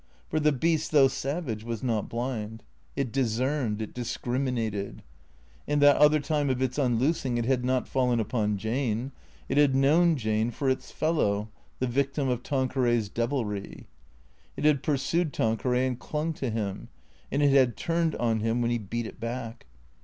For 0.31 0.39
the 0.39 0.51
beast, 0.51 0.91
though 0.91 1.07
savage, 1.07 1.63
was 1.63 1.83
not 1.83 2.09
blind. 2.09 2.63
It 2.95 3.11
discerned; 3.11 3.83
it 3.83 3.93
discriminated. 3.93 5.03
In 5.67 5.77
that 5.77 5.97
other 5.97 6.19
time 6.19 6.49
of 6.49 6.59
its 6.59 6.79
unloos 6.79 7.23
ing 7.23 7.37
it 7.37 7.45
had 7.45 7.63
not 7.63 7.87
fallen 7.87 8.19
upon 8.19 8.57
Jane; 8.57 9.11
it 9.47 9.57
had 9.59 9.75
known 9.75 10.15
Jane 10.15 10.49
for 10.49 10.71
its 10.71 10.89
fellow, 10.89 11.49
the 11.77 11.85
victim 11.85 12.29
of 12.29 12.41
Tanqueray's 12.41 13.09
devilry. 13.09 13.85
It 14.57 14.65
had 14.65 14.81
pursued 14.81 15.33
Tan 15.33 15.55
queray 15.55 15.85
and 15.85 15.99
clung 15.99 16.33
to 16.33 16.49
him, 16.49 16.87
and 17.31 17.43
it 17.43 17.51
had 17.51 17.77
turned 17.77 18.15
on 18.15 18.39
him 18.39 18.59
when 18.59 18.71
he 18.71 18.79
beat 18.79 19.05
it 19.05 19.19
back. 19.19 19.67